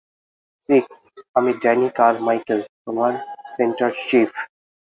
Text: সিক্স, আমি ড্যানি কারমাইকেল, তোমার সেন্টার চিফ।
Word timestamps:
সিক্স, 0.69 0.95
আমি 1.35 1.51
ড্যানি 1.61 1.87
কারমাইকেল, 1.97 2.59
তোমার 2.85 3.11
সেন্টার 3.53 3.91
চিফ। 4.07 4.31